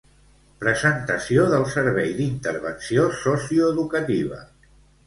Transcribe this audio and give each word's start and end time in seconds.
Presentació 0.63 1.45
del 1.51 1.67
Servei 1.75 2.09
d'Intervenció 2.23 3.07
Socioeducativa 3.29 4.43